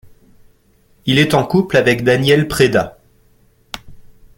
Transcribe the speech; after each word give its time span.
Il 1.05 1.19
est 1.19 1.35
en 1.35 1.45
couple 1.45 1.77
avec 1.77 2.03
Daniel 2.03 2.47
Preda. 2.47 2.97